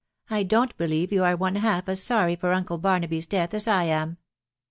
I 0.31 0.41
don't 0.41 0.75
believe 0.77 1.11
you 1.11 1.23
are 1.23 1.35
one 1.37 1.57
half 1.57 1.87
as 1.87 2.01
sorry 2.01 2.35
for 2.35 2.53
uncle 2.53 2.79
Barnaby's 2.79 3.27
death 3.27 3.53
as 3.53 3.67
I 3.67 3.83
am." 3.83 4.17